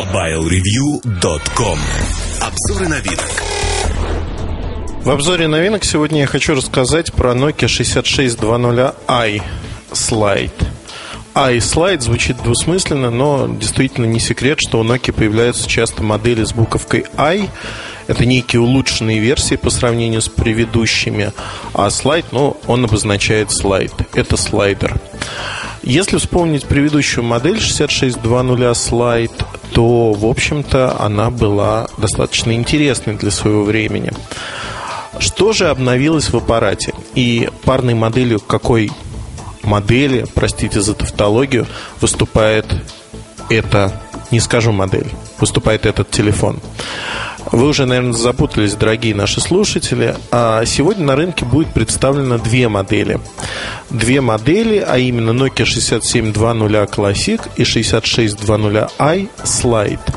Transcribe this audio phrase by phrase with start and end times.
[0.00, 1.78] MobileReview.com
[2.40, 3.42] Обзоры новинок
[5.04, 9.42] В обзоре новинок сегодня я хочу рассказать про Nokia 6620i
[9.92, 10.70] Slide
[11.34, 17.04] iSlide звучит двусмысленно, но действительно не секрет, что у Nokia появляются часто модели с буковкой
[17.18, 17.48] i.
[18.06, 21.32] Это некие улучшенные версии по сравнению с предыдущими.
[21.74, 23.92] А слайд, ну, он обозначает слайд.
[24.14, 24.98] Это слайдер.
[25.82, 33.64] Если вспомнить предыдущую модель 6620 Slide, то, в общем-то, она была достаточно интересной для своего
[33.64, 34.12] времени.
[35.18, 36.94] Что же обновилось в аппарате?
[37.14, 38.90] И парной моделью какой
[39.62, 41.66] модели, простите за тавтологию,
[42.00, 42.66] выступает
[43.48, 43.92] эта,
[44.30, 46.60] не скажу модель, выступает этот телефон.
[47.52, 50.14] Вы уже, наверное, запутались, дорогие наши слушатели.
[50.30, 53.18] А сегодня на рынке будет представлено две модели.
[53.90, 60.14] Две модели, а именно Nokia 6720 Classic и 6620i Slide.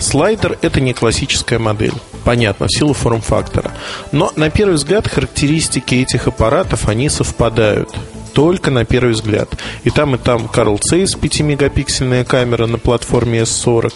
[0.00, 1.94] Слайдер– это не классическая модель.
[2.24, 3.70] Понятно, в силу форм-фактора.
[4.12, 7.90] Но на первый взгляд характеристики этих аппаратов, они совпадают
[8.32, 9.50] только на первый взгляд.
[9.84, 13.92] И там, и там Carl Zeiss 5-мегапиксельная камера на платформе S40.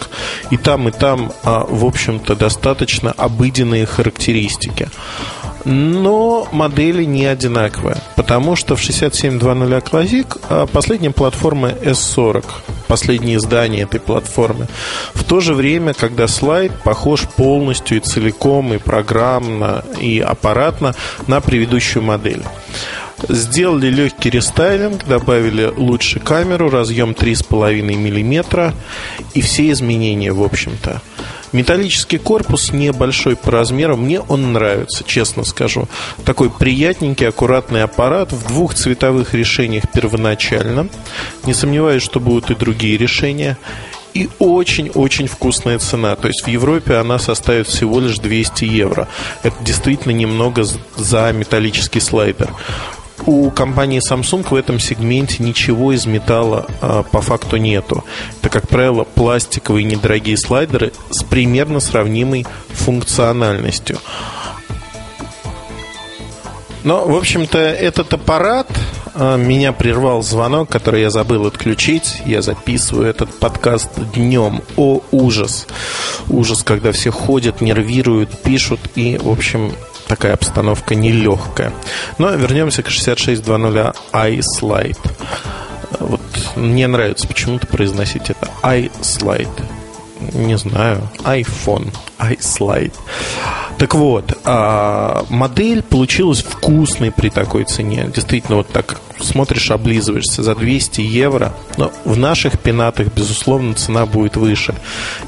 [0.50, 4.88] И там, и там, а, в общем-то, достаточно обыденные характеристики.
[5.64, 12.44] Но модели не одинаковые, потому что в 6720 Classic а, последняя платформа S40,
[12.86, 14.66] последнее издание этой платформы.
[15.14, 20.94] В то же время, когда слайд похож полностью и целиком, и программно, и аппаратно
[21.26, 22.42] на предыдущую модель.
[23.28, 28.74] Сделали легкий рестайлинг, добавили лучше камеру, разъем 3,5 мм
[29.34, 31.00] и все изменения, в общем-то.
[31.52, 35.88] Металлический корпус небольшой по размеру, мне он нравится, честно скажу.
[36.24, 40.88] Такой приятненький, аккуратный аппарат в двух цветовых решениях первоначально.
[41.44, 43.56] Не сомневаюсь, что будут и другие решения
[44.14, 46.16] и очень-очень вкусная цена.
[46.16, 49.06] То есть в Европе она составит всего лишь 200 евро.
[49.44, 50.64] Это действительно немного
[50.96, 52.50] за металлический слайдер
[53.26, 58.04] у компании Samsung в этом сегменте ничего из металла а, по факту нету.
[58.40, 63.98] Это, как правило, пластиковые недорогие слайдеры с примерно сравнимой функциональностью.
[66.84, 68.68] Но, в общем-то, этот аппарат
[69.14, 72.20] а, меня прервал звонок, который я забыл отключить.
[72.26, 74.62] Я записываю этот подкаст днем.
[74.76, 75.66] О, ужас.
[76.28, 79.72] Ужас, когда все ходят, нервируют, пишут и, в общем,
[80.06, 81.72] такая обстановка нелегкая.
[82.18, 84.98] Но вернемся к 6620 iSlide.
[86.00, 86.20] Вот
[86.56, 89.62] мне нравится почему-то произносить это iSlide.
[90.32, 92.94] Не знаю, iPhone, iSlide.
[93.78, 98.10] Так вот, а, модель получилась вкусной при такой цене.
[98.14, 101.52] Действительно, вот так смотришь, облизываешься за 200 евро.
[101.76, 104.74] Но в наших пенатах, безусловно, цена будет выше.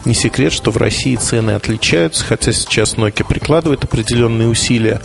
[0.05, 5.01] Не секрет, что в России цены отличаются, хотя сейчас Nokia прикладывает определенные усилия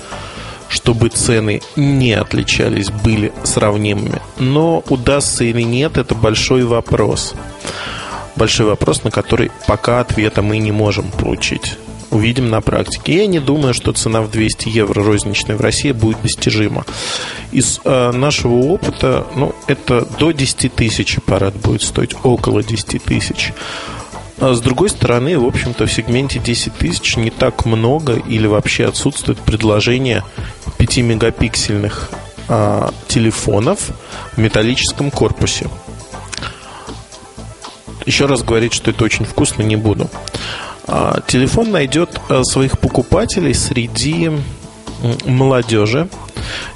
[0.72, 4.22] чтобы цены не отличались, были сравнимыми.
[4.40, 7.34] Но удастся или нет, это большой вопрос.
[8.36, 11.78] Большой вопрос, на который пока ответа мы не можем получить
[12.12, 13.16] увидим на практике.
[13.16, 16.86] Я не думаю, что цена в 200 евро розничная в России будет достижима.
[17.52, 23.54] Из э, нашего опыта, ну, это до 10 тысяч аппарат будет стоить, около 10 тысяч.
[24.40, 28.86] А с другой стороны, в общем-то, в сегменте 10 тысяч не так много или вообще
[28.88, 30.24] отсутствует предложение
[30.80, 32.10] 5-мегапиксельных
[32.50, 33.92] э, телефонов
[34.34, 35.68] в металлическом корпусе.
[38.12, 40.10] Еще раз говорить, что это очень вкусно, не буду.
[40.86, 44.30] А, телефон найдет э, своих покупателей среди
[45.26, 46.10] молодежи.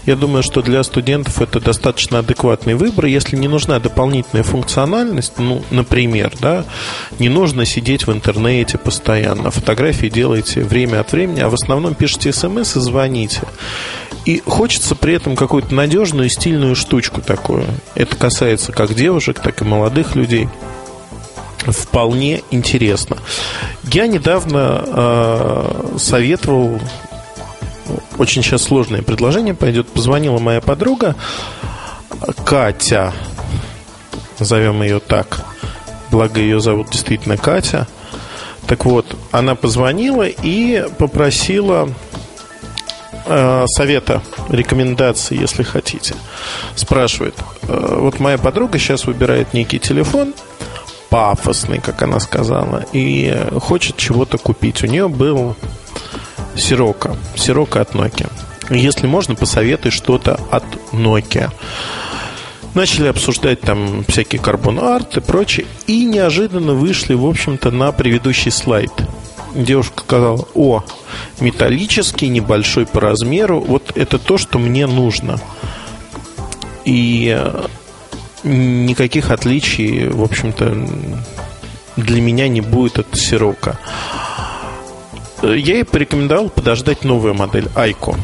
[0.06, 3.07] Я думаю, что для студентов это достаточно адекватный выбор.
[3.07, 6.63] Если не нужна дополнительная функциональность, ну, например, да,
[7.19, 9.52] не нужно сидеть в интернете постоянно.
[9.52, 13.41] Фотографии делаете время от времени, а в основном пишите смс и звоните.
[14.23, 17.66] И хочется при этом какую-то надежную и стильную штучку такую.
[17.94, 20.47] Это касается как девушек, так и молодых людей
[21.71, 23.17] вполне интересно.
[23.84, 26.79] Я недавно э, советовал,
[28.17, 31.16] очень сейчас сложное предложение пойдет, позвонила моя подруга
[32.45, 33.13] Катя,
[34.40, 35.45] назовем ее так,
[36.11, 37.87] благо ее зовут действительно Катя.
[38.67, 41.90] Так вот, она позвонила и попросила
[43.25, 46.16] э, совета, рекомендации, если хотите.
[46.75, 50.34] Спрашивает, э, вот моя подруга сейчас выбирает некий телефон,
[51.16, 54.84] пафосный, как она сказала, и хочет чего-то купить.
[54.84, 55.56] У нее был
[56.58, 58.29] Сирока, Сирока от Nokia.
[58.70, 61.52] Если можно, посоветуй что-то от Nokia.
[62.73, 65.67] Начали обсуждать там всякие карбон-арт и прочее.
[65.88, 68.91] И неожиданно вышли, в общем-то, на предыдущий слайд.
[69.53, 70.84] Девушка сказала, о,
[71.40, 75.40] металлический, небольшой по размеру, вот это то, что мне нужно.
[76.84, 77.41] И
[78.45, 80.87] никаких отличий, в общем-то,
[81.97, 83.77] для меня не будет от Сирока.
[85.41, 88.15] Я ей порекомендовал подождать новую модель Айко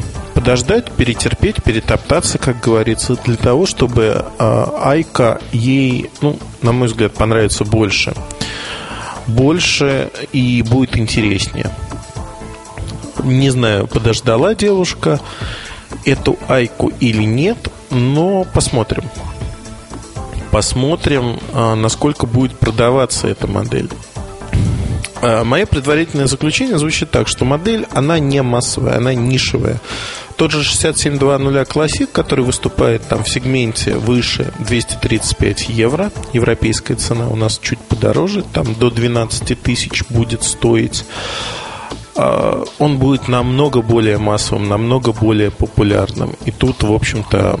[0.42, 7.12] подождать, перетерпеть, перетоптаться, как говорится, для того, чтобы э, Айка ей, ну, на мой взгляд,
[7.12, 8.12] понравится больше.
[9.28, 11.70] Больше и будет интереснее.
[13.22, 15.20] Не знаю, подождала девушка
[16.04, 19.04] эту Айку или нет, но посмотрим.
[20.52, 23.88] Посмотрим, э, насколько будет продаваться эта модель.
[25.22, 29.80] Э, мое предварительное заключение звучит так, что модель, она не массовая, она нишевая.
[30.36, 37.36] Тот же 6720 Classic, который выступает там в сегменте выше 235 евро, европейская цена у
[37.36, 41.06] нас чуть подороже, там до 12 тысяч будет стоить
[42.14, 46.34] а, он будет намного более массовым, намного более популярным.
[46.44, 47.58] И тут, в общем-то,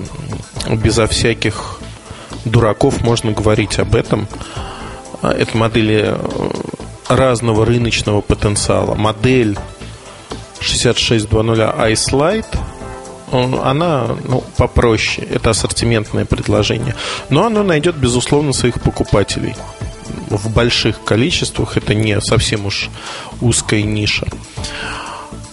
[0.68, 1.78] безо всяких
[2.44, 4.28] дураков можно говорить об этом.
[5.22, 6.50] А, это модели э,
[7.08, 8.94] разного рыночного потенциала.
[8.94, 9.56] Модель
[10.60, 11.58] 6620
[11.92, 12.58] iSlide
[13.32, 15.26] она ну, попроще.
[15.26, 16.94] Это ассортиментное предложение.
[17.30, 19.54] Но оно найдет, безусловно, своих покупателей.
[20.28, 22.90] В больших количествах это не совсем уж
[23.40, 24.26] узкая ниша.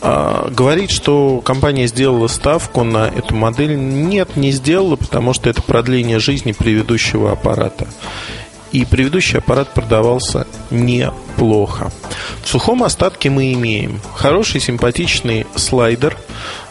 [0.01, 5.61] А, говорить, что компания сделала ставку на эту модель, нет, не сделала, потому что это
[5.61, 7.87] продление жизни предыдущего аппарата.
[8.71, 11.91] И предыдущий аппарат продавался неплохо.
[12.43, 16.15] В сухом остатке мы имеем хороший симпатичный слайдер,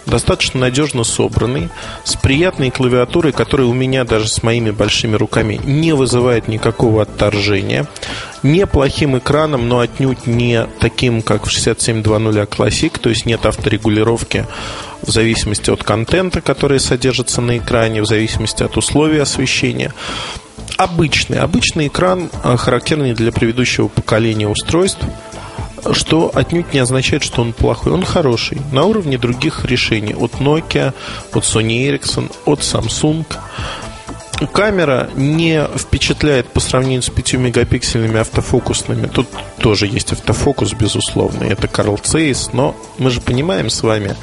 [0.08, 1.68] достаточно надежно собранный,
[2.04, 7.86] с приятной клавиатурой, которая у меня даже с моими большими руками не вызывает никакого отторжения,
[8.42, 14.46] неплохим экраном, но отнюдь не таким, как в 6720 Classic, то есть нет авторегулировки
[15.02, 19.92] в зависимости от контента, который содержится на экране, в зависимости от условий освещения
[20.76, 21.38] обычный.
[21.38, 25.00] Обычный экран, а, характерный для предыдущего поколения устройств,
[25.92, 27.92] что отнюдь не означает, что он плохой.
[27.92, 30.14] Он хороший, на уровне других решений.
[30.14, 30.92] От Nokia,
[31.32, 33.24] от Sony Ericsson, от Samsung.
[34.52, 39.06] Камера не впечатляет по сравнению с 5 мегапиксельными автофокусными.
[39.06, 39.26] Тут
[39.58, 44.14] тоже есть автофокус, безусловно, это Carl Zeiss, но мы же понимаем с вами,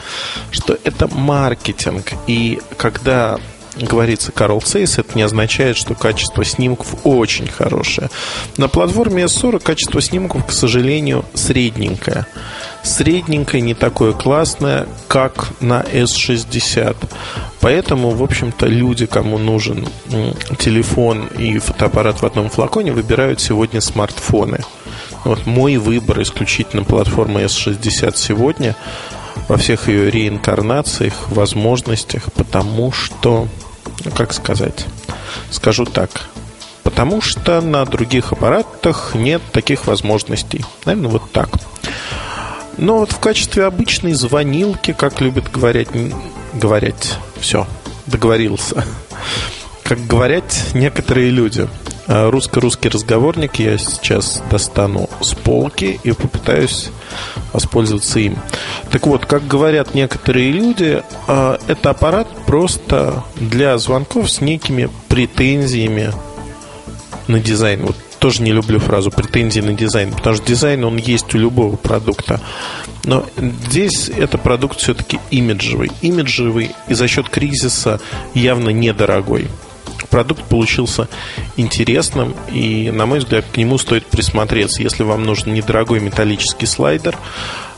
[0.51, 2.13] что это маркетинг.
[2.27, 3.39] И когда
[3.79, 8.09] говорится Carl Zeiss, это не означает, что качество снимков очень хорошее.
[8.57, 12.25] На платформе S40 качество снимков, к сожалению, средненькое.
[12.83, 16.95] Средненькое, не такое классное, как на S60.
[17.59, 19.87] Поэтому, в общем-то, люди, кому нужен
[20.59, 24.59] телефон и фотоаппарат в одном флаконе, выбирают сегодня смартфоны.
[25.23, 28.75] Вот мой выбор исключительно платформа S60 сегодня
[29.47, 33.47] во всех ее реинкарнациях, возможностях, потому что
[34.05, 34.85] ну, как сказать,
[35.51, 36.29] скажу так,
[36.83, 40.63] потому что на других аппаратах нет таких возможностей.
[40.85, 41.49] Наверное, вот так.
[42.77, 45.89] Но вот в качестве обычной звонилки, как любят говорить,
[46.53, 47.67] говорить, все,
[48.05, 48.85] договорился.
[49.83, 51.67] Как говорят некоторые люди–
[52.07, 56.91] русско-русский разговорник я сейчас достану с полки и попытаюсь
[57.51, 58.37] воспользоваться им.
[58.91, 66.11] Так вот, как говорят некоторые люди, э, это аппарат просто для звонков с некими претензиями
[67.27, 67.85] на дизайн.
[67.85, 71.75] Вот тоже не люблю фразу претензии на дизайн, потому что дизайн, он есть у любого
[71.75, 72.41] продукта.
[73.03, 75.91] Но здесь это продукт все-таки имиджевый.
[76.01, 77.99] Имиджевый и за счет кризиса
[78.33, 79.47] явно недорогой
[80.15, 81.09] продукт получился
[81.57, 84.81] интересным, и, на мой взгляд, к нему стоит присмотреться.
[84.81, 87.17] Если вам нужен недорогой металлический слайдер,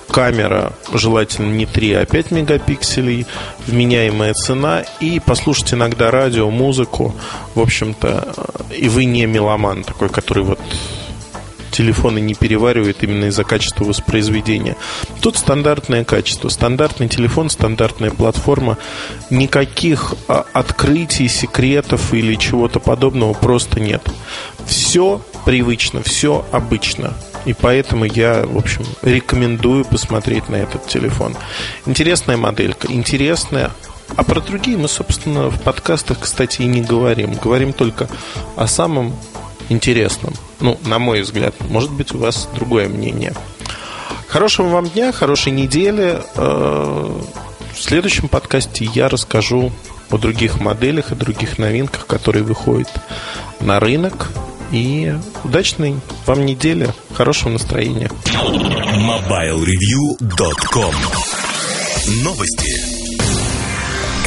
[0.08, 3.26] камера желательно не 3, а 5 мегапикселей,
[3.66, 7.16] вменяемая цена, и послушать иногда радио, музыку,
[7.56, 8.36] в общем-то,
[8.70, 10.60] и вы не меломан такой, который вот
[11.78, 14.76] телефоны не переваривает именно из-за качества воспроизведения.
[15.22, 16.50] Тут стандартное качество.
[16.50, 18.78] Стандартный телефон, стандартная платформа.
[19.30, 24.02] Никаких а, открытий, секретов или чего-то подобного просто нет.
[24.66, 27.14] Все привычно, все обычно.
[27.46, 31.36] И поэтому я, в общем, рекомендую посмотреть на этот телефон.
[31.86, 33.72] Интересная моделька, интересная.
[34.16, 37.34] А про другие мы, собственно, в подкастах, кстати, и не говорим.
[37.36, 38.10] Говорим только
[38.56, 39.14] о самом
[39.70, 40.34] интересном.
[40.60, 41.56] Ну, на мой взгляд.
[41.70, 43.34] Может быть, у вас другое мнение.
[44.28, 46.22] Хорошего вам дня, хорошей недели.
[46.36, 47.22] Э,
[47.74, 49.72] в следующем подкасте я расскажу
[50.10, 52.90] о других моделях и других новинках, которые выходят
[53.60, 54.30] на рынок.
[54.72, 55.96] И удачной
[56.26, 58.12] вам недели, хорошего настроения.
[58.26, 60.94] MobileReview.com
[62.24, 62.87] Новости.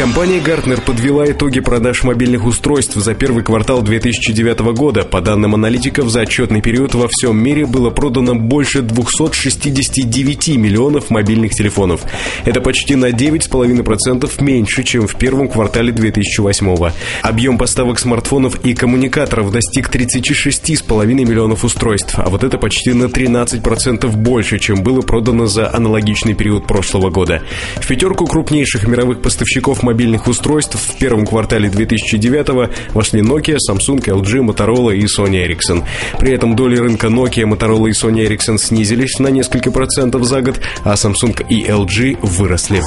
[0.00, 5.02] Компания Gartner подвела итоги продаж мобильных устройств за первый квартал 2009 года.
[5.04, 11.52] По данным аналитиков, за отчетный период во всем мире было продано больше 269 миллионов мобильных
[11.52, 12.00] телефонов.
[12.47, 19.52] Это почти на 9,5% меньше, чем в первом квартале 2008 Объем поставок смартфонов и коммуникаторов
[19.52, 25.71] достиг 36,5 миллионов устройств, а вот это почти на 13% больше, чем было продано за
[25.71, 27.42] аналогичный период прошлого года.
[27.76, 34.47] В пятерку крупнейших мировых поставщиков мобильных устройств в первом квартале 2009 вошли Nokia, Samsung, LG,
[34.47, 35.85] Motorola и Sony Ericsson.
[36.17, 40.61] При этом доли рынка Nokia, Motorola и Sony Ericsson снизились на несколько процентов за год,
[40.85, 42.81] а Samsung и LG выросли.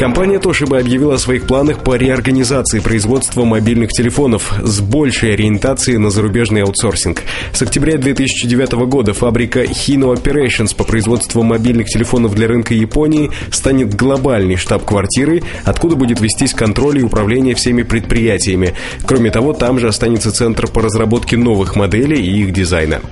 [0.00, 6.08] Компания Toshiba объявила о своих планах по реорганизации производства мобильных телефонов с большей ориентацией на
[6.08, 7.22] зарубежный аутсорсинг.
[7.52, 13.94] С октября 2009 года фабрика Hino Operations по производству мобильных телефонов для рынка Японии станет
[13.94, 18.74] глобальной штаб-квартирой, откуда будет вестись контроль и управление всеми предприятиями.
[19.04, 23.02] Кроме того, там же останется центр по разработке новых моделей и их дизайна.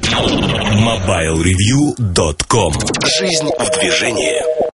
[0.72, 2.72] MobileReview.com
[3.20, 4.67] Жизнь в движении.